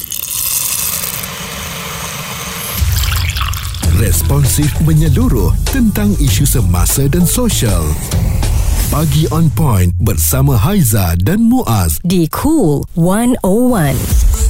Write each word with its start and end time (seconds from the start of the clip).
responsif 4.05 4.69
menyeluruh 4.85 5.49
tentang 5.73 6.13
isu 6.21 6.45
semasa 6.45 7.09
dan 7.09 7.25
sosial. 7.25 7.81
Pagi 8.93 9.25
on 9.33 9.49
point 9.49 9.89
bersama 9.97 10.53
Haiza 10.53 11.17
dan 11.25 11.49
Muaz 11.49 11.97
di 12.05 12.29
Cool 12.29 12.85
101 12.93 14.45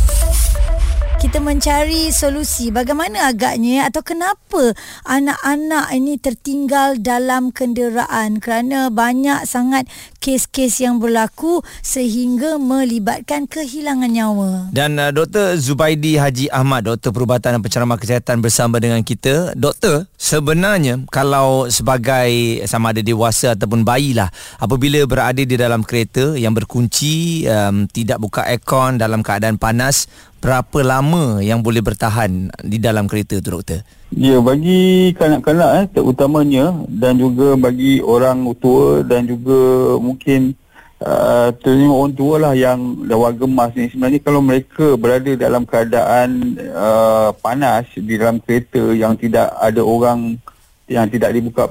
kita 1.26 1.42
mencari 1.42 2.14
solusi. 2.14 2.70
Bagaimana 2.70 3.34
agaknya 3.34 3.90
atau 3.90 4.06
kenapa 4.06 4.78
anak-anak 5.10 5.90
ini 5.98 6.22
tertinggal 6.22 7.02
dalam 7.02 7.50
kenderaan? 7.50 8.38
Kerana 8.38 8.94
banyak 8.94 9.42
sangat 9.50 9.90
kes-kes 10.26 10.82
yang 10.82 10.98
berlaku 10.98 11.62
sehingga 11.86 12.58
melibatkan 12.58 13.46
kehilangan 13.46 14.10
nyawa. 14.10 14.74
Dan 14.74 14.98
uh, 14.98 15.14
Dr. 15.14 15.54
Zubaidi 15.62 16.18
Haji 16.18 16.50
Ahmad, 16.50 16.90
Doktor 16.90 17.14
Perubatan 17.14 17.54
dan 17.54 17.62
Penceramah 17.62 18.02
Kesihatan 18.02 18.42
bersama 18.42 18.82
dengan 18.82 19.06
kita. 19.06 19.54
Doktor, 19.54 20.10
sebenarnya 20.18 21.06
kalau 21.14 21.70
sebagai 21.70 22.66
sama 22.66 22.90
ada 22.90 23.06
dewasa 23.06 23.54
ataupun 23.54 23.86
bayi 23.86 24.18
lah, 24.18 24.34
apabila 24.58 25.06
berada 25.06 25.46
di 25.46 25.54
dalam 25.54 25.86
kereta 25.86 26.34
yang 26.34 26.58
berkunci, 26.58 27.46
um, 27.46 27.86
tidak 27.86 28.18
buka 28.18 28.50
aircon 28.50 28.98
dalam 28.98 29.22
keadaan 29.22 29.62
panas, 29.62 30.10
berapa 30.42 30.82
lama 30.82 31.38
yang 31.46 31.62
boleh 31.62 31.86
bertahan 31.86 32.50
di 32.66 32.82
dalam 32.82 33.06
kereta 33.06 33.38
tu 33.46 33.54
doktor? 33.54 33.86
Ya 34.14 34.38
bagi 34.38 35.12
kanak-kanak 35.18 35.70
eh 35.82 35.86
terutamanya 35.98 36.86
dan 36.86 37.18
juga 37.18 37.58
bagi 37.58 38.06
orang 38.06 38.46
tua 38.62 39.02
dan 39.02 39.26
juga 39.26 39.98
mungkin 39.98 40.54
uh, 41.02 41.50
terutama 41.58 42.06
orang 42.06 42.14
tua 42.14 42.36
lah 42.38 42.54
yang 42.54 43.02
lawa 43.02 43.34
gemas 43.34 43.74
ni. 43.74 43.90
Sebenarnya 43.90 44.22
kalau 44.22 44.46
mereka 44.46 44.94
berada 44.94 45.34
dalam 45.34 45.66
keadaan 45.66 46.54
uh, 46.70 47.34
panas 47.42 47.90
di 47.98 48.14
dalam 48.16 48.38
kereta 48.38 48.94
yang 48.94 49.18
tidak 49.18 49.50
ada 49.58 49.82
orang 49.82 50.38
yang 50.86 51.10
tidak 51.10 51.34
dibuka 51.34 51.66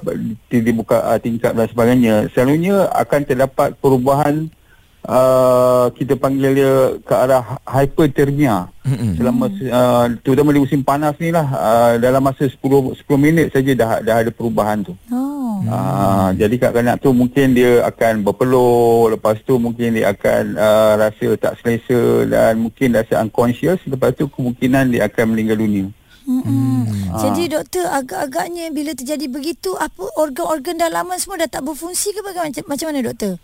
dibuka 0.50 1.06
uh, 1.06 1.18
tingkap 1.22 1.54
dan 1.54 1.70
sebagainya 1.70 2.14
selalunya 2.34 2.90
akan 2.98 3.20
terdapat 3.22 3.78
perubahan 3.78 4.50
uh, 5.08 5.86
kita 5.92 6.16
panggil 6.16 6.50
dia 6.56 6.72
ke 7.00 7.14
arah 7.14 7.60
hyperthermia 7.68 8.68
mm-hmm. 8.84 9.12
selama 9.20 9.44
uh, 9.48 10.06
terutama 10.24 10.56
di 10.56 10.60
musim 10.64 10.80
panas 10.80 11.14
ni 11.20 11.30
lah 11.30 11.46
uh, 11.52 11.92
dalam 12.00 12.24
masa 12.24 12.48
10 12.48 12.58
10 12.60 13.04
minit 13.20 13.52
saja 13.52 13.72
dah 13.76 13.90
dah 14.00 14.16
ada 14.24 14.30
perubahan 14.32 14.84
tu. 14.84 14.96
Oh. 15.12 15.60
Uh, 15.64 16.28
jadi 16.36 16.60
kanak-kanak 16.60 16.96
tu 17.00 17.10
mungkin 17.16 17.56
dia 17.56 17.84
akan 17.88 18.20
berpeluh 18.20 19.12
lepas 19.16 19.40
tu 19.44 19.56
mungkin 19.56 19.96
dia 19.96 20.12
akan 20.12 20.58
uh, 20.58 20.92
rasa 21.00 21.28
tak 21.40 21.56
selesa 21.60 22.28
dan 22.28 22.60
mungkin 22.60 22.92
rasa 22.92 23.20
unconscious 23.20 23.80
lepas 23.88 24.12
tu 24.12 24.28
kemungkinan 24.28 24.92
dia 24.92 25.08
akan 25.08 25.36
meninggal 25.36 25.60
dunia. 25.60 25.88
Hmm. 26.24 26.88
Jadi 27.20 27.52
doktor 27.52 27.84
agak-agaknya 27.84 28.72
bila 28.72 28.96
terjadi 28.96 29.28
begitu 29.28 29.76
apa 29.76 30.08
organ-organ 30.16 30.80
dalaman 30.80 31.20
semua 31.20 31.44
dah 31.44 31.52
tak 31.52 31.68
berfungsi 31.68 32.16
ke 32.16 32.24
bagaimana 32.24 32.64
macam 32.64 32.86
mana 32.88 33.00
doktor? 33.04 33.36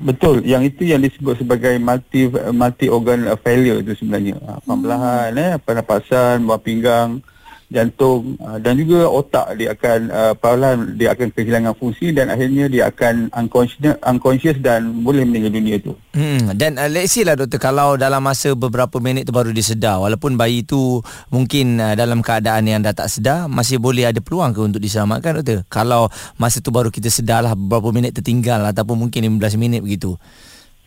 Betul, 0.00 0.44
yang 0.44 0.64
itu 0.64 0.88
yang 0.88 1.00
disebut 1.00 1.40
sebagai 1.40 1.76
multi 1.80 2.28
multi 2.52 2.86
organ 2.88 3.28
failure 3.40 3.80
itu 3.80 3.92
sebenarnya. 3.96 4.34
Ah, 4.44 4.58
pembelahan 4.64 5.30
hmm. 5.32 5.42
eh, 5.42 5.54
pernafasan, 5.60 6.44
buah 6.44 6.60
pinggang, 6.60 7.20
jantung 7.66 8.38
uh, 8.38 8.62
dan 8.62 8.78
juga 8.78 9.10
otak 9.10 9.58
dia 9.58 9.74
akan 9.74 9.98
uh, 10.08 10.34
perlahan 10.38 10.94
dia 10.94 11.10
akan 11.18 11.34
kehilangan 11.34 11.74
fungsi 11.74 12.14
dan 12.14 12.30
akhirnya 12.30 12.70
dia 12.70 12.86
akan 12.86 13.34
unconscious, 13.34 13.98
unconscious 14.06 14.58
dan 14.62 15.02
boleh 15.02 15.26
meninggal 15.26 15.50
dunia 15.50 15.76
tu. 15.82 15.98
Hmm 16.14 16.54
dan 16.54 16.78
uh, 16.78 16.86
let's 16.86 17.10
say 17.10 17.26
lah 17.26 17.34
doktor 17.34 17.58
kalau 17.58 17.98
dalam 17.98 18.22
masa 18.22 18.54
beberapa 18.54 19.02
minit 19.02 19.26
tu 19.26 19.34
baru 19.34 19.50
disedar 19.50 19.98
walaupun 19.98 20.38
bayi 20.38 20.62
tu 20.62 21.02
mungkin 21.34 21.82
uh, 21.82 21.98
dalam 21.98 22.22
keadaan 22.22 22.70
yang 22.70 22.80
dah 22.86 22.94
tak 22.94 23.10
sedar 23.10 23.50
masih 23.50 23.82
boleh 23.82 24.06
ada 24.06 24.22
peluang 24.22 24.54
ke 24.54 24.60
untuk 24.62 24.78
diselamatkan 24.78 25.42
doktor. 25.42 25.66
Kalau 25.66 26.06
masa 26.38 26.62
tu 26.62 26.70
baru 26.70 26.94
kita 26.94 27.10
sedar 27.10 27.42
lah 27.42 27.58
beberapa 27.58 27.90
minit 27.90 28.14
tertinggal 28.14 28.62
ataupun 28.70 29.10
mungkin 29.10 29.26
15 29.42 29.58
minit 29.58 29.82
begitu. 29.82 30.14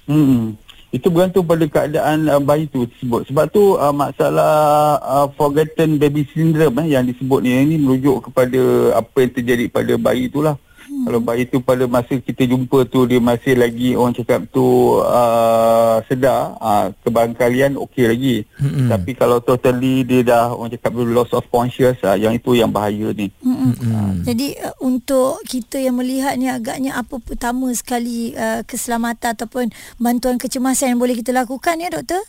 Hmm 0.08 0.69
itu 0.90 1.08
bergantung 1.14 1.46
pada 1.46 1.66
keadaan 1.70 2.26
uh, 2.26 2.42
bayi 2.42 2.66
tu 2.66 2.90
tersebut. 2.90 3.30
Sebab 3.30 3.46
tu 3.54 3.78
uh, 3.78 3.94
masalah 3.94 4.98
uh, 5.02 5.28
forgotten 5.38 6.02
baby 6.02 6.26
syndrome 6.34 6.82
eh, 6.82 6.98
yang 6.98 7.06
disebut 7.06 7.46
ni 7.46 7.54
ini 7.54 7.78
merujuk 7.78 8.30
kepada 8.30 8.62
apa 8.98 9.18
yang 9.22 9.34
terjadi 9.38 9.66
pada 9.70 9.94
bayi 10.02 10.26
itulah. 10.26 10.58
Hmm. 11.00 11.08
Hmm. 11.08 11.08
Kalau 11.08 11.20
bayi 11.24 11.48
tu 11.48 11.64
pada 11.64 11.88
masa 11.88 12.20
kita 12.20 12.44
jumpa 12.44 12.84
tu 12.92 13.08
dia 13.08 13.24
masih 13.24 13.56
lagi 13.56 13.96
orang 13.96 14.12
cakap 14.12 14.44
tu 14.52 15.00
uh, 15.00 16.04
sedar, 16.12 16.60
uh, 16.60 16.92
kebarangkalian 17.08 17.80
okey 17.88 18.04
lagi. 18.04 18.36
Hmm. 18.60 18.92
Tapi 18.92 19.16
kalau 19.16 19.40
totally 19.40 20.04
dia 20.04 20.28
dah 20.28 20.52
orang 20.52 20.76
cakap 20.76 20.92
loss 21.00 21.32
of 21.32 21.48
conscious, 21.48 21.96
uh, 22.04 22.20
yang 22.20 22.36
itu 22.36 22.52
yang 22.52 22.68
bahaya 22.68 23.16
ni. 23.16 23.32
Mm-mm. 23.40 24.28
Jadi 24.28 24.60
uh, 24.60 24.76
untuk 24.84 25.40
kita 25.48 25.80
yang 25.80 25.96
melihat 25.96 26.36
ni 26.36 26.52
agaknya 26.52 27.00
apa 27.00 27.16
pertama 27.24 27.72
sekali 27.72 28.36
uh, 28.36 28.68
keselamatan 28.68 29.40
ataupun 29.40 29.72
bantuan 29.96 30.36
kecemasan 30.36 30.96
yang 30.96 31.00
boleh 31.00 31.16
kita 31.16 31.32
lakukan 31.32 31.80
ya 31.80 31.88
doktor? 31.88 32.20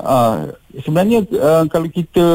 Uh, 0.00 0.36
sebenarnya 0.80 1.26
uh, 1.34 1.64
kalau 1.66 1.90
kita 1.90 2.26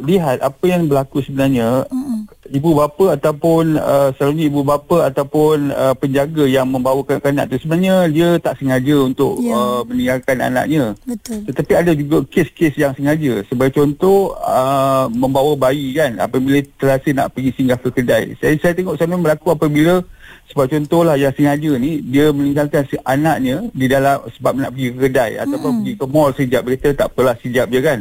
lihat 0.00 0.40
apa 0.40 0.64
yang 0.64 0.88
berlaku 0.88 1.20
sebenarnya 1.20 1.84
Mm-mm. 1.92 2.24
ibu 2.48 2.72
bapa 2.72 3.14
ataupun 3.20 3.76
uh, 3.76 4.08
selalunya 4.16 4.48
ibu 4.48 4.64
bapa 4.64 5.12
ataupun 5.12 5.68
uh, 5.70 5.92
penjaga 5.92 6.48
yang 6.48 6.64
membawa 6.64 7.04
kanak-kanak 7.04 7.52
tu 7.52 7.60
sebenarnya 7.60 8.08
dia 8.08 8.28
tak 8.40 8.56
sengaja 8.58 8.96
untuk 9.04 9.36
Ya. 9.44 9.52
uh, 9.52 9.80
meninggalkan 9.84 10.40
anaknya 10.40 10.96
Betul. 11.04 11.44
tetapi 11.52 11.72
ada 11.76 11.92
juga 11.92 12.24
kes-kes 12.32 12.74
yang 12.80 12.96
sengaja 12.96 13.44
sebagai 13.44 13.76
contoh 13.76 14.32
uh, 14.40 15.04
membawa 15.12 15.52
bayi 15.54 15.92
kan 15.92 16.16
apabila 16.16 16.64
terasa 16.80 17.12
nak 17.12 17.34
pergi 17.36 17.52
singgah 17.60 17.76
ke 17.76 17.92
kedai 17.92 18.32
saya 18.40 18.56
saya 18.56 18.72
tengok 18.72 18.96
sana 18.96 19.20
berlaku 19.20 19.52
apabila 19.52 20.00
sebab 20.50 20.66
contohlah 20.68 21.16
yang 21.16 21.32
sengaja 21.32 21.72
ni 21.80 22.04
dia 22.04 22.28
meninggalkan 22.28 22.84
si 22.84 23.00
anaknya 23.00 23.64
di 23.72 23.86
dalam 23.88 24.20
sebab 24.28 24.52
nak 24.60 24.70
pergi 24.76 24.88
ke 24.92 24.98
kedai 25.08 25.30
ataupun 25.40 25.70
pergi 25.80 25.92
ke 25.96 26.04
mall 26.04 26.30
sekejap 26.36 26.62
berita 26.62 26.88
tak 26.92 27.08
apalah 27.12 27.34
sekejap 27.40 27.66
je 27.72 27.80
kan. 27.80 28.00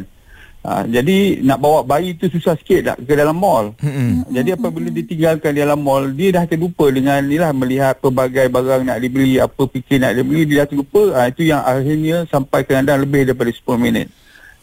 Ha, 0.63 0.87
jadi 0.87 1.43
nak 1.43 1.59
bawa 1.59 1.83
bayi 1.83 2.15
tu 2.15 2.31
susah 2.31 2.55
sikit 2.55 2.87
nak 2.87 2.97
ke 3.03 3.13
dalam 3.15 3.35
mall. 3.35 3.75
Mm-mm. 3.83 4.31
jadi 4.31 4.55
apabila 4.55 4.87
ditinggalkan 4.91 5.51
di 5.51 5.59
dalam 5.59 5.79
mall 5.83 6.07
dia 6.15 6.39
dah 6.39 6.47
terlupa 6.47 6.87
dengan 6.87 7.19
ni 7.19 7.35
lah 7.35 7.51
melihat 7.51 7.99
pelbagai 7.99 8.47
barang 8.47 8.87
nak 8.87 8.99
dibeli 9.03 9.43
apa 9.43 9.59
fikir 9.59 9.99
nak 9.99 10.15
dibeli 10.15 10.47
dia 10.47 10.63
dah 10.63 10.67
terlupa. 10.71 11.03
Ha, 11.15 11.31
itu 11.31 11.47
yang 11.47 11.63
akhirnya 11.63 12.27
sampai 12.31 12.63
kadang-kadang 12.63 13.07
lebih 13.07 13.21
daripada 13.27 13.51
10 13.51 13.75
minit 13.79 14.07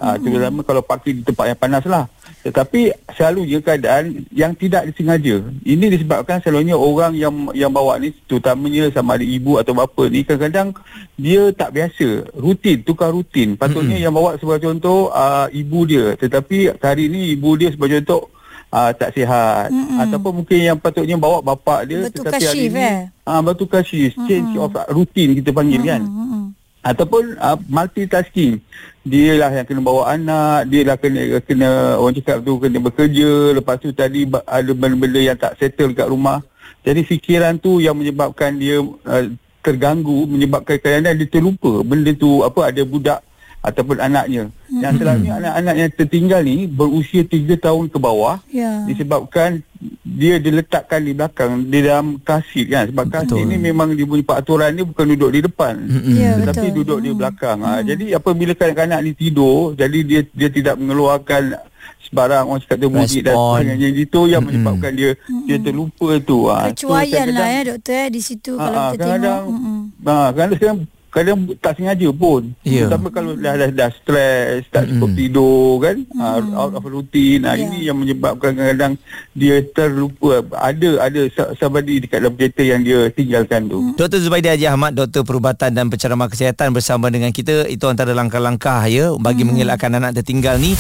Ha, 0.00 0.16
terutama 0.16 0.64
kalau 0.64 0.80
parkir 0.80 1.12
di 1.12 1.20
tempat 1.20 1.52
yang 1.52 1.60
panas 1.60 1.84
lah. 1.84 2.08
Tetapi 2.40 2.88
selalunya 3.12 3.60
keadaan 3.60 4.24
yang 4.32 4.56
tidak 4.56 4.88
disengaja. 4.88 5.44
Ini 5.60 5.92
disebabkan 5.92 6.40
selalunya 6.40 6.72
orang 6.72 7.12
yang 7.20 7.52
yang 7.52 7.68
bawa 7.68 8.00
ni 8.00 8.16
terutamanya 8.24 8.88
sama 8.96 9.20
ada 9.20 9.26
ibu 9.28 9.60
atau 9.60 9.76
bapa 9.76 10.08
ni 10.08 10.24
kadang-kadang 10.24 10.72
dia 11.20 11.52
tak 11.52 11.76
biasa. 11.76 12.32
Rutin, 12.32 12.80
tukar 12.80 13.12
rutin. 13.12 13.60
Patutnya 13.60 14.00
mm-hmm. 14.00 14.04
yang 14.08 14.14
bawa 14.16 14.40
sebagai 14.40 14.72
contoh 14.72 15.12
uh, 15.12 15.52
ibu 15.52 15.84
dia. 15.84 16.16
Tetapi 16.16 16.80
hari 16.80 17.12
ni 17.12 17.36
ibu 17.36 17.60
dia 17.60 17.68
sebagai 17.68 18.00
contoh 18.00 18.32
uh, 18.72 18.96
tak 18.96 19.12
sihat. 19.12 19.68
Mm-hmm. 19.68 20.00
Ataupun 20.00 20.32
mungkin 20.40 20.58
yang 20.64 20.78
patutnya 20.80 21.20
bawa 21.20 21.44
bapa 21.44 21.84
dia. 21.84 22.08
Bertukar 22.08 22.40
tetapi 22.40 22.44
hari 22.48 22.56
shift, 22.56 22.72
ni, 22.72 22.88
eh? 22.88 22.98
Ah, 23.28 23.44
bertukar 23.44 23.84
shift. 23.84 24.16
Change 24.24 24.56
of 24.56 24.72
rutin 24.88 25.36
kita 25.36 25.52
panggil 25.52 25.84
kan. 25.84 26.00
Mm-mm. 26.00 26.39
Ataupun 26.80 27.36
uh, 27.36 27.60
multitasking. 27.68 28.64
Dia 29.04 29.36
lah 29.36 29.52
yang 29.52 29.64
kena 29.64 29.80
bawa 29.80 30.12
anak 30.12 30.68
Dia 30.68 30.84
lah 30.84 30.96
kena, 31.00 31.40
kena 31.40 31.96
Orang 31.96 32.12
cakap 32.20 32.44
tu 32.44 32.60
Kena 32.60 32.84
bekerja. 32.84 33.56
Lepas 33.56 33.80
tu 33.80 33.96
tadi 33.96 34.28
Ada 34.28 34.76
benda-benda 34.76 35.20
yang 35.24 35.40
tak 35.40 35.56
settle 35.56 35.96
kat 35.96 36.04
rumah. 36.04 36.44
Jadi 36.84 37.00
fikiran 37.04 37.56
tu 37.56 37.80
Yang 37.80 37.96
menyebabkan 37.96 38.60
dia 38.60 38.80
uh, 38.84 39.24
Terganggu 39.64 40.28
Menyebabkan 40.28 40.76
kadang-kadang 40.76 41.16
dia 41.16 41.28
terlupa 41.32 41.80
Benda 41.80 42.12
tu 42.12 42.44
Apa 42.44 42.68
ada 42.68 42.84
budak 42.84 43.24
Ataupun 43.60 43.96
anaknya. 43.98 44.48
Yang 44.70 44.94
selalunya 44.96 45.32
anak-anak 45.36 45.74
yang 45.76 45.90
tertinggal 45.92 46.40
ni 46.40 46.64
Berusia 46.64 47.20
3 47.22 47.36
tahun 47.58 47.84
ke 47.86 47.98
bawah 47.98 48.40
Ya. 48.48 48.84
disebabkan 48.84 49.60
dia 50.02 50.36
diletakkan 50.36 51.00
di 51.00 51.12
belakang 51.12 51.64
di 51.66 51.78
dalam 51.80 52.16
kasir 52.18 52.64
kan. 52.66 52.84
Sebab 52.86 53.04
Betul. 53.06 53.44
ni 53.44 53.56
memang 53.56 53.92
dia 53.92 54.04
punya 54.04 54.22
peraturan 54.22 54.72
dia 54.72 54.82
bukan 54.82 55.04
duduk 55.10 55.30
di 55.30 55.40
depan. 55.42 55.74
Ya, 56.06 56.36
tetapi 56.38 56.68
betul. 56.68 56.76
duduk 56.78 56.98
di 57.00 57.10
belakang. 57.12 57.58
Ha, 57.58 57.80
jadi 57.82 58.04
apabila 58.14 58.52
kanak-kanak 58.54 59.00
ni 59.02 59.12
tidur 59.12 59.72
jadi 59.74 59.98
dia 60.00 60.20
dia 60.26 60.48
tidak 60.48 60.74
mengeluarkan 60.76 61.56
sebarang 62.02 62.44
orang 62.46 62.60
cakap 62.60 62.76
tu 62.78 62.88
muzik 62.88 63.22
dan 63.22 63.36
sebagainya. 63.36 63.88
Itu 63.94 64.20
yang 64.24 64.42
menyebabkan 64.42 64.92
dia 64.94 65.10
dia 65.44 65.56
terlupa 65.58 66.16
tu. 66.18 66.48
Ha, 66.48 66.68
Kecuaian 66.70 66.96
lah 67.28 67.44
kadang-kadang- 67.44 67.50
ya 67.50 67.60
doktor 67.66 67.92
eh 67.94 68.08
di 68.08 68.20
situ 68.20 68.52
Ah, 68.54 68.60
kalau 68.62 68.78
ah, 68.78 68.90
kita 68.90 69.02
tengok. 69.02 69.12
kadang-kadang 69.14 69.42
Mm-mm. 69.46 69.80
ha, 70.02 70.14
kadang 70.30 70.50
kadang 70.54 70.78
kadang 71.10 71.50
tak 71.58 71.76
sengaja 71.76 72.08
pun 72.10 72.54
Ya. 72.62 72.86
terutama 72.86 73.10
kalau 73.10 73.34
dah 73.34 73.54
dah, 73.54 73.70
dah 73.70 73.90
stres 73.92 74.62
tak 74.70 74.86
cukup 74.86 75.10
tidur 75.12 75.82
kan 75.82 75.96
ha, 76.16 76.38
out 76.54 76.72
of 76.72 76.86
routine 76.86 77.42
ha, 77.42 77.58
Ya. 77.58 77.66
ini 77.66 77.86
yang 77.86 77.98
menyebabkan 77.98 78.54
kadang-kadang 78.54 78.94
dia 79.34 79.60
terlupa 79.70 80.40
ada 80.54 80.88
ada 81.02 81.20
somebody 81.58 81.98
dekat 81.98 82.22
dalam 82.22 82.34
kereta 82.34 82.62
yang 82.62 82.80
dia 82.80 83.10
tinggalkan 83.10 83.66
tu 83.66 83.92
Dr. 83.98 84.22
Zubaidi 84.22 84.46
Haji 84.46 84.66
Ahmad, 84.66 84.94
Doktor 84.94 85.26
Perubatan 85.26 85.74
dan 85.74 85.90
Penceramah 85.90 86.30
Kesihatan 86.30 86.70
bersama 86.70 87.10
dengan 87.10 87.34
kita. 87.34 87.66
Itu 87.66 87.90
antara 87.90 88.14
langkah-langkah 88.14 88.86
ya 88.86 89.12
bagi 89.18 89.42
mengelakkan 89.42 89.92
anak 89.92 90.16
tertinggal 90.16 90.56
ni. 90.56 90.72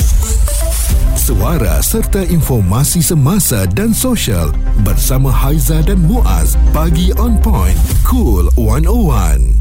Suara 1.14 1.78
serta 1.84 2.24
informasi 2.24 3.04
semasa 3.04 3.68
dan 3.68 3.92
sosial 3.92 4.50
bersama 4.82 5.28
Haiza 5.28 5.84
dan 5.84 6.00
Muaz. 6.00 6.56
Pagi 6.72 7.12
on 7.20 7.36
point. 7.44 7.76
Cool 8.08 8.48
101. 8.56 9.59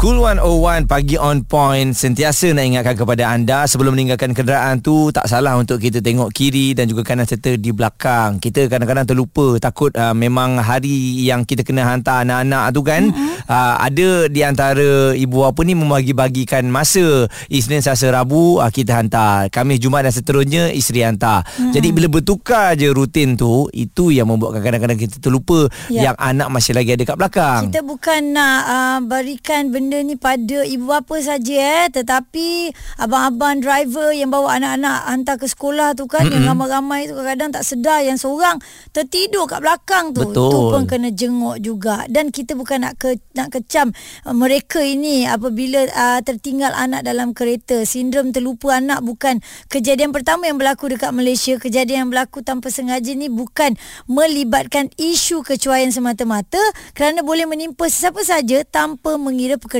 Cool 0.00 0.16
101 0.16 0.88
pagi 0.88 1.20
on 1.20 1.44
point 1.44 1.92
sentiasa 1.92 2.56
nak 2.56 2.64
ingatkan 2.64 2.96
kepada 2.96 3.36
anda 3.36 3.68
sebelum 3.68 3.92
meninggalkan 3.92 4.32
kenderaan 4.32 4.80
tu 4.80 5.12
tak 5.12 5.28
salah 5.28 5.60
untuk 5.60 5.76
kita 5.76 6.00
tengok 6.00 6.32
kiri 6.32 6.72
dan 6.72 6.88
juga 6.88 7.04
kanan 7.04 7.28
serta 7.28 7.60
di 7.60 7.68
belakang. 7.68 8.40
Kita 8.40 8.64
kadang-kadang 8.72 9.04
terlupa 9.04 9.60
takut 9.60 9.92
uh, 9.92 10.16
memang 10.16 10.56
hari 10.56 11.20
yang 11.28 11.44
kita 11.44 11.68
kena 11.68 11.84
hantar 11.84 12.24
anak-anak 12.24 12.64
tu 12.72 12.80
kan 12.80 13.12
mm-hmm. 13.12 13.44
uh, 13.44 13.74
ada 13.76 14.08
di 14.32 14.40
antara 14.40 15.12
ibu 15.12 15.44
bapa 15.44 15.60
ni 15.68 15.76
membagi-bagikan 15.76 16.64
masa 16.72 17.28
Isnin 17.52 17.84
Selasa 17.84 18.08
Rabu 18.08 18.56
uh, 18.56 18.72
kita 18.72 18.96
hantar. 18.96 19.52
Khamis 19.52 19.84
Jumaat 19.84 20.08
dan 20.08 20.16
seterusnya 20.16 20.72
isteri 20.72 21.04
hantar. 21.04 21.44
Mm-hmm. 21.44 21.72
Jadi 21.76 21.88
bila 21.92 22.08
bertukar 22.08 22.72
je 22.72 22.88
rutin 22.88 23.36
tu 23.36 23.68
itu 23.76 24.08
yang 24.16 24.32
membuatkan 24.32 24.64
kadang-kadang 24.64 24.96
kita 24.96 25.20
terlupa 25.20 25.68
Ya. 25.92 26.08
yang 26.08 26.16
anak 26.16 26.48
masih 26.48 26.72
lagi 26.72 26.96
ada 26.96 27.04
kat 27.04 27.18
belakang. 27.20 27.62
Kita 27.68 27.84
bukan 27.84 28.20
nak 28.32 28.62
uh, 28.64 28.98
berikan 29.04 29.68
benda 29.68 29.89
ni 29.98 30.14
pada 30.14 30.62
ibu 30.62 30.86
bapa 30.86 31.18
saja 31.18 31.56
eh. 31.58 31.86
Tetapi 31.90 32.70
abang-abang 33.02 33.58
driver 33.58 34.14
yang 34.14 34.30
bawa 34.30 34.62
anak-anak 34.62 34.98
hantar 35.10 35.36
ke 35.42 35.50
sekolah 35.50 35.98
tu 35.98 36.06
kan 36.06 36.22
mm-hmm. 36.22 36.34
yang 36.38 36.54
ramai-ramai 36.54 37.10
tu 37.10 37.18
kadang-kadang 37.18 37.50
tak 37.58 37.64
sedar 37.66 38.00
yang 38.06 38.14
seorang 38.14 38.62
tertidur 38.94 39.50
kat 39.50 39.58
belakang 39.58 40.14
tu. 40.14 40.22
Betul. 40.22 40.50
tu 40.54 40.58
pun 40.70 40.82
kena 40.86 41.10
jenguk 41.10 41.58
juga. 41.58 42.06
Dan 42.06 42.30
kita 42.30 42.54
bukan 42.54 42.86
nak 42.86 42.94
ke, 43.02 43.18
nak 43.34 43.50
kecam 43.50 43.90
uh, 44.22 44.34
mereka 44.36 44.78
ini 44.78 45.26
apabila 45.26 45.90
uh, 45.90 46.20
tertinggal 46.22 46.70
anak 46.76 47.02
dalam 47.02 47.34
kereta. 47.34 47.82
Sindrom 47.82 48.30
terlupa 48.30 48.78
anak 48.78 49.02
bukan 49.02 49.42
kejadian 49.72 50.14
pertama 50.14 50.46
yang 50.46 50.60
berlaku 50.60 50.86
dekat 50.92 51.10
Malaysia. 51.10 51.58
Kejadian 51.58 52.06
yang 52.06 52.10
berlaku 52.12 52.46
tanpa 52.46 52.70
sengaja 52.70 53.10
ni 53.16 53.26
bukan 53.26 53.74
melibatkan 54.06 54.92
isu 55.00 55.40
kecuaian 55.40 55.88
semata-mata 55.88 56.60
kerana 56.92 57.24
boleh 57.24 57.48
menimpa 57.48 57.88
sesiapa 57.88 58.20
saja 58.20 58.60
tanpa 58.68 59.16
mengira 59.16 59.56
pekerjaan 59.56 59.79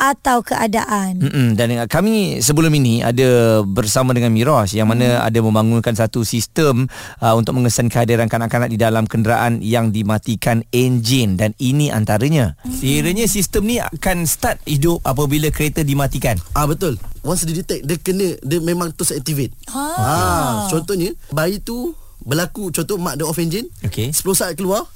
atau 0.00 0.40
keadaan. 0.40 1.20
Mm-mm. 1.20 1.48
Dan 1.54 1.76
kami 1.86 2.40
sebelum 2.40 2.72
ini 2.72 3.04
ada 3.04 3.60
bersama 3.62 4.16
dengan 4.16 4.32
Miros 4.32 4.72
yang 4.72 4.88
mana 4.88 5.20
ada 5.20 5.38
membangunkan 5.38 5.92
satu 5.92 6.24
sistem 6.24 6.88
uh, 7.20 7.34
untuk 7.36 7.56
mengesan 7.58 7.92
kehadiran 7.92 8.26
kanak-kanak 8.26 8.72
di 8.72 8.78
dalam 8.80 9.04
kenderaan 9.04 9.60
yang 9.60 9.92
dimatikan 9.92 10.64
enjin 10.72 11.36
dan 11.36 11.52
ini 11.60 11.92
antaranya. 11.92 12.56
Sekiranya 12.64 13.28
sistem 13.28 13.68
ni 13.68 13.76
akan 13.78 14.24
start 14.24 14.62
hidup 14.64 15.04
apabila 15.04 15.52
kereta 15.52 15.84
dimatikan. 15.84 16.40
Ah 16.56 16.64
betul. 16.64 16.96
Once 17.20 17.44
dia 17.44 17.52
detect 17.52 17.84
dia 17.84 17.96
kena 18.00 18.38
dia 18.40 18.58
memang 18.64 18.90
terus 18.96 19.12
activate. 19.12 19.52
Ah. 19.68 19.98
Ah, 20.00 20.54
contohnya 20.72 21.12
bayi 21.28 21.60
tu 21.60 21.92
berlaku 22.24 22.72
contoh 22.72 22.96
mak 22.96 23.20
dia 23.20 23.28
off 23.28 23.40
engine. 23.40 23.68
Okey. 23.84 24.12
10 24.12 24.24
saat 24.32 24.56
keluar. 24.56 24.88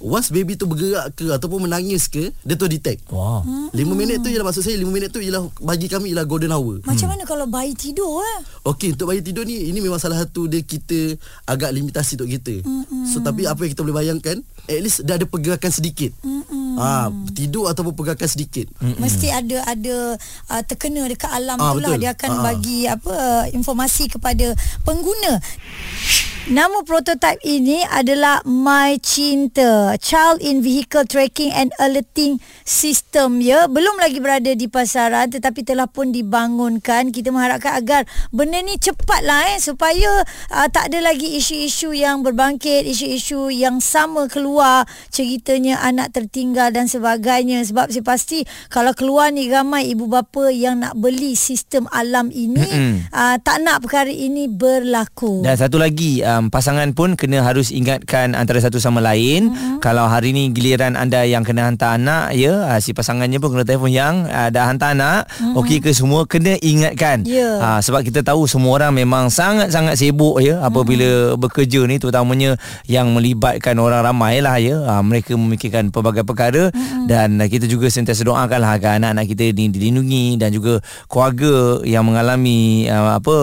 Once 0.00 0.28
baby 0.28 0.54
tu 0.54 0.64
bergerak 0.64 1.10
ke 1.12 1.26
ataupun 1.28 1.64
menangis 1.64 2.06
ke, 2.06 2.30
dia 2.38 2.54
tu 2.54 2.64
detect. 2.64 3.02
Wow. 3.08 3.42
5 3.68 3.74
minit 3.92 4.18
tu 4.18 4.28
ialah 4.28 4.44
maksud 4.44 4.62
saya 4.62 4.74
5 4.74 4.86
minit 4.86 5.08
tu 5.08 5.18
ialah 5.18 5.42
bagi 5.58 5.86
kami 5.86 6.10
ialah 6.10 6.22
golden 6.22 6.50
hour. 6.50 6.78
Macam 6.82 7.08
mana 7.08 7.22
kalau 7.22 7.44
bayi 7.44 7.72
tidur 7.72 8.20
eh? 8.20 8.38
Okey 8.64 8.92
untuk 8.92 9.08
bayi 9.08 9.20
tidur 9.20 9.42
ni 9.42 9.66
ini 9.66 9.78
memang 9.78 9.96
salah 9.96 10.18
satu 10.18 10.46
dia 10.46 10.60
kita 10.60 11.18
agak 11.44 11.70
limitasi 11.70 12.14
untuk 12.14 12.30
kita. 12.30 12.54
Mm-mm. 12.62 13.04
So 13.06 13.18
tapi 13.18 13.44
apa 13.44 13.58
yang 13.58 13.72
kita 13.72 13.82
boleh 13.82 13.98
bayangkan 13.98 14.38
at 14.64 14.78
least 14.78 15.02
dia 15.02 15.14
ada 15.14 15.24
pergerakan 15.24 15.68
sedikit. 15.68 16.14
Mm-mm. 16.20 16.76
Ah 16.76 17.06
tidur 17.28 17.66
ataupun 17.66 17.90
pergerakan 17.92 18.28
sedikit. 18.28 18.70
Mm-mm. 18.78 18.98
Mesti 18.98 19.28
ada 19.28 19.66
ada 19.66 19.96
uh, 20.48 20.62
terkena 20.62 21.04
dekat 21.04 21.28
alam 21.28 21.56
Ah, 21.56 21.74
tu 21.74 21.80
lah 21.80 21.90
betul. 21.90 22.00
dia 22.00 22.10
akan 22.12 22.30
Ah. 22.30 22.42
bagi 22.44 22.78
apa 22.84 23.10
uh, 23.10 23.44
informasi 23.50 24.06
kepada 24.08 24.54
pengguna. 24.82 25.42
Nama 26.48 26.80
prototipe 26.80 27.44
ini 27.44 27.84
adalah 27.84 28.40
My 28.48 28.96
Cinta, 29.04 29.92
Child 30.00 30.40
in 30.40 30.64
Vehicle 30.64 31.04
Tracking 31.04 31.52
and 31.52 31.76
Alerting 31.76 32.40
System 32.64 33.44
ya. 33.44 33.68
Belum 33.68 34.00
lagi 34.00 34.16
berada 34.16 34.56
di 34.56 34.64
pasaran 34.64 35.28
tetapi 35.28 35.60
telah 35.60 35.84
pun 35.92 36.08
dibangunkan. 36.08 37.12
Kita 37.12 37.28
mengharapkan 37.36 37.76
agar 37.76 38.08
benda 38.32 38.64
ni 38.64 38.80
cepatlah 38.80 39.52
eh 39.52 39.58
supaya 39.60 40.24
uh, 40.56 40.68
tak 40.72 40.88
ada 40.88 41.12
lagi 41.12 41.36
isu-isu 41.36 41.92
yang 41.92 42.24
berbangkit, 42.24 42.88
isu-isu 42.88 43.52
yang 43.52 43.84
sama 43.84 44.24
keluar, 44.32 44.88
ceritanya 45.12 45.84
anak 45.84 46.16
tertinggal 46.16 46.72
dan 46.72 46.88
sebagainya 46.88 47.60
sebab 47.68 47.92
saya 47.92 48.00
pasti 48.00 48.48
kalau 48.72 48.96
keluar 48.96 49.28
ni 49.36 49.52
ramai 49.52 49.92
ibu 49.92 50.08
bapa 50.08 50.48
yang 50.48 50.80
nak 50.80 50.96
beli 50.96 51.36
sistem 51.36 51.84
alam 51.92 52.32
ini 52.32 53.04
uh, 53.12 53.36
tak 53.36 53.60
nak 53.60 53.84
perkara 53.84 54.08
ini 54.08 54.48
berlaku. 54.48 55.44
Dan 55.44 55.52
satu 55.52 55.76
lagi 55.76 56.24
um, 56.38 56.46
pasangan 56.48 56.94
pun 56.94 57.18
kena 57.18 57.42
harus 57.42 57.74
ingatkan 57.74 58.38
antara 58.38 58.62
satu 58.62 58.78
sama 58.78 59.02
lain 59.02 59.50
uh-huh. 59.50 59.82
kalau 59.82 60.06
hari 60.06 60.30
ni 60.30 60.54
giliran 60.54 60.94
anda 60.94 61.26
yang 61.26 61.42
kena 61.42 61.66
hantar 61.66 61.98
anak 61.98 62.38
ya 62.38 62.70
uh, 62.70 62.78
si 62.78 62.94
pasangannya 62.94 63.42
pun 63.42 63.52
kena 63.52 63.66
telefon 63.66 63.90
yang 63.90 64.24
uh, 64.30 64.48
dah 64.48 64.70
hantar 64.70 64.94
anak 64.94 65.26
uh-huh. 65.26 65.58
okey 65.60 65.82
ke 65.82 65.90
semua 65.90 66.24
kena 66.24 66.54
ingatkan 66.62 67.26
Ya. 67.26 67.58
uh, 67.58 67.80
sebab 67.82 68.06
kita 68.06 68.22
tahu 68.22 68.46
semua 68.46 68.78
orang 68.78 68.94
memang 68.94 69.28
sangat-sangat 69.28 69.98
sibuk 69.98 70.38
ya 70.38 70.62
apabila 70.62 71.34
uh-huh. 71.34 71.40
bekerja 71.40 71.82
ni 71.84 71.98
terutamanya 71.98 72.54
yang 72.86 73.10
melibatkan 73.10 73.74
orang 73.82 74.06
ramai 74.06 74.38
lah 74.38 74.56
ya 74.62 74.78
uh, 74.78 75.02
mereka 75.02 75.34
memikirkan 75.34 75.90
pelbagai 75.90 76.22
perkara 76.22 76.70
uh-huh. 76.70 77.04
dan 77.10 77.42
uh, 77.42 77.48
kita 77.50 77.66
juga 77.66 77.90
sentiasa 77.90 78.22
doakanlah 78.22 78.78
agar 78.78 79.02
anak-anak 79.02 79.26
kita 79.34 79.50
ni 79.56 79.72
dilindungi 79.72 80.38
dan 80.38 80.54
juga 80.54 80.78
keluarga 81.10 81.82
yang 81.82 82.06
mengalami 82.06 82.86
uh, 82.86 83.18
apa 83.18 83.36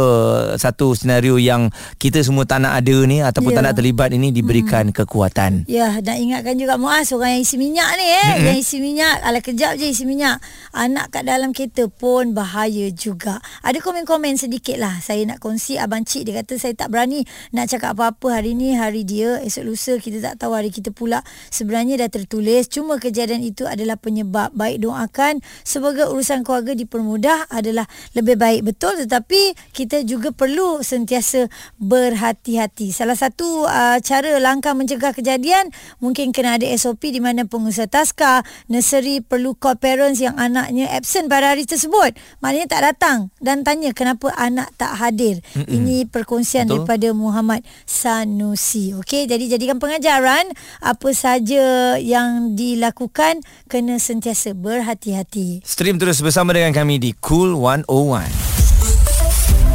satu 0.55 0.95
senario 0.95 1.35
yang 1.41 1.67
kita 1.99 2.21
semua 2.21 2.45
tak 2.45 2.61
nak 2.61 2.74
ada 2.81 2.97
ni 3.07 3.23
ataupun 3.23 3.51
Ya. 3.51 3.57
tak 3.61 3.65
nak 3.71 3.75
terlibat 3.79 4.09
ini 4.11 4.35
diberikan 4.35 4.91
hmm. 4.91 4.95
kekuatan. 4.95 5.51
Ya, 5.65 6.03
dan 6.03 6.19
ingatkan 6.19 6.59
juga 6.59 6.75
Muaz 6.75 7.09
orang 7.15 7.39
yang 7.39 7.43
isi 7.47 7.55
minyak 7.55 7.89
ni 7.95 8.05
eh, 8.05 8.19
mm-hmm. 8.19 8.45
yang 8.51 8.57
isi 8.59 8.77
minyak, 8.83 9.15
ala 9.23 9.39
kejap 9.39 9.79
je 9.79 9.87
isi 9.87 10.03
minyak. 10.03 10.43
Anak 10.75 11.15
kat 11.15 11.23
dalam 11.23 11.55
kereta 11.55 11.87
pun 11.87 12.35
bahaya 12.35 12.91
juga. 12.91 13.39
Ada 13.63 13.79
komen-komen 13.79 14.35
sedikit 14.35 14.75
lah. 14.75 14.99
Saya 14.99 15.23
nak 15.23 15.39
kongsi 15.39 15.79
abang 15.79 16.03
cik 16.03 16.27
dia 16.27 16.43
kata 16.43 16.59
saya 16.59 16.73
tak 16.75 16.91
berani 16.91 17.23
nak 17.55 17.71
cakap 17.71 17.95
apa-apa 17.95 18.41
hari 18.41 18.57
ni 18.57 18.75
hari 18.75 19.07
dia, 19.07 19.39
esok 19.39 19.63
lusa 19.63 19.93
kita 20.01 20.19
tak 20.19 20.43
tahu 20.43 20.51
hari 20.57 20.73
kita 20.73 20.91
pula. 20.91 21.23
Sebenarnya 21.53 22.01
dah 22.05 22.09
tertulis 22.11 22.67
cuma 22.67 22.99
kejadian 22.99 23.45
itu 23.45 23.63
adalah 23.63 23.95
penyebab. 23.95 24.51
Baik 24.51 24.83
doakan 24.83 25.39
semoga 25.63 26.11
urusan 26.11 26.43
keluarga 26.43 26.75
dipermudah 26.75 27.47
adalah 27.53 27.87
lebih 28.17 28.35
baik 28.35 28.61
betul 28.67 28.97
tetapi 28.99 29.55
kita 29.71 30.03
juga 30.03 30.33
perlu 30.35 30.81
sentiasa 30.81 31.47
berhati-hati. 31.79 32.64
Salah 32.93 33.17
satu 33.17 33.67
uh, 33.67 33.97
cara 34.01 34.37
langkah 34.41 34.73
mencegah 34.73 35.13
kejadian 35.13 35.69
mungkin 35.99 36.31
kena 36.31 36.57
ada 36.57 36.65
SOP 36.75 37.11
di 37.11 37.21
mana 37.21 37.45
pengusaha 37.45 37.87
taska, 37.89 38.41
nursery 38.71 39.21
perlu 39.21 39.53
call 39.53 39.77
parents 39.77 40.21
yang 40.21 40.33
anaknya 40.39 40.89
absent 40.89 41.29
pada 41.29 41.53
hari 41.53 41.67
tersebut. 41.67 42.15
Maknanya 42.41 42.67
tak 42.67 42.81
datang 42.81 43.17
dan 43.39 43.61
tanya 43.61 43.91
kenapa 43.91 44.33
anak 44.35 44.71
tak 44.75 44.97
hadir. 44.97 45.41
Mm-mm. 45.53 45.69
Ini 45.69 46.09
perkongsian 46.09 46.65
Betul. 46.65 46.83
daripada 46.85 47.07
Muhammad 47.13 47.61
Sanusi. 47.85 48.95
Okey, 48.97 49.29
jadi 49.29 49.57
jadikan 49.57 49.77
pengajaran 49.77 50.49
apa 50.81 51.09
saja 51.13 51.95
yang 52.01 52.57
dilakukan 52.57 53.41
kena 53.69 54.01
sentiasa 54.01 54.57
berhati-hati. 54.57 55.61
Stream 55.65 56.01
terus 56.01 56.21
bersama 56.21 56.53
dengan 56.53 56.73
kami 56.73 56.97
di 56.97 57.11
Cool 57.17 57.53
101. 57.57 58.64